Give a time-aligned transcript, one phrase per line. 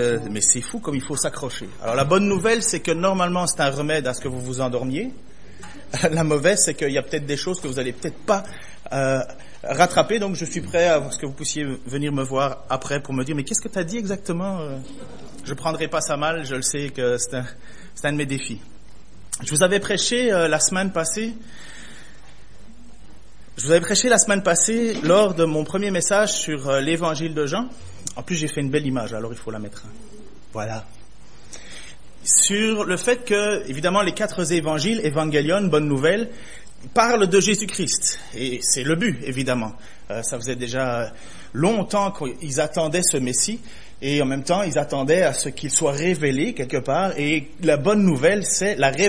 [0.00, 1.68] Euh, mais c'est fou comme il faut s'accrocher.
[1.80, 4.60] Alors la bonne nouvelle, c'est que normalement c'est un remède à ce que vous vous
[4.60, 5.12] endormiez.
[6.10, 8.42] La mauvaise, c'est qu'il y a peut-être des choses que vous allez peut-être pas
[8.92, 9.20] euh,
[9.62, 10.18] rattraper.
[10.18, 13.22] Donc je suis prêt à ce que vous puissiez venir me voir après pour me
[13.22, 14.78] dire mais qu'est-ce que tu as dit exactement euh?
[15.44, 16.44] Je prendrai pas ça mal.
[16.44, 18.60] Je le sais que c'est un, de mes défis.
[19.44, 21.34] Je vous avais prêché euh, la semaine passée.
[23.58, 27.46] Je vous avais prêché la semaine passée lors de mon premier message sur l'évangile de
[27.46, 27.68] Jean.
[28.16, 29.84] En plus, j'ai fait une belle image, alors il faut la mettre.
[30.52, 30.84] Voilà.
[32.24, 36.30] Sur le fait que, évidemment, les quatre évangiles, évangélion, bonne nouvelle,
[36.92, 38.20] parlent de Jésus-Christ.
[38.34, 39.72] Et c'est le but, évidemment.
[40.10, 41.12] Euh, ça faisait déjà
[41.52, 43.60] longtemps qu'ils attendaient ce Messie.
[44.02, 47.18] Et en même temps, ils attendaient à ce qu'il soit révélé quelque part.
[47.18, 48.90] Et la bonne nouvelle, c'est la